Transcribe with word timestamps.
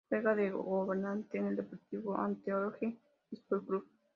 Juega 0.09 0.33
de 0.33 0.49
guardameta 0.49 1.37
en 1.37 1.45
el 1.45 1.55
Deportivo 1.57 2.17
Anzoátegui 2.17 2.99
Sport 3.31 3.65
Club. 3.67 3.85